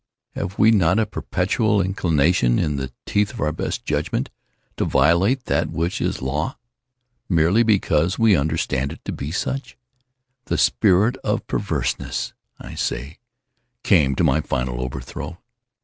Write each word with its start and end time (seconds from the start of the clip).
Have 0.31 0.57
we 0.57 0.71
not 0.71 0.97
a 0.97 1.05
perpetual 1.05 1.79
inclination, 1.79 2.57
in 2.57 2.77
the 2.77 2.91
teeth 3.05 3.31
of 3.31 3.39
our 3.39 3.51
best 3.51 3.85
judgment, 3.85 4.31
to 4.77 4.83
violate 4.83 5.45
that 5.45 5.69
which 5.69 6.01
is 6.01 6.23
Law, 6.23 6.57
merely 7.29 7.61
because 7.61 8.17
we 8.17 8.35
understand 8.35 8.91
it 8.91 9.05
to 9.05 9.11
be 9.11 9.29
such? 9.29 9.77
This 10.45 10.63
spirit 10.63 11.17
of 11.17 11.45
perverseness, 11.45 12.33
I 12.59 12.73
say, 12.73 13.19
came 13.83 14.15
to 14.15 14.23
my 14.23 14.41
final 14.41 14.81
overthrow. 14.81 15.37